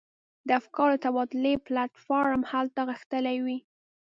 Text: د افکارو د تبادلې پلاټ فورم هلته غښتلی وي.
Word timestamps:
د 0.47 0.49
افکارو 0.59 0.95
د 0.97 1.01
تبادلې 1.05 1.53
پلاټ 1.65 1.91
فورم 2.05 2.41
هلته 2.51 2.81
غښتلی 2.89 3.37
وي. 3.45 3.57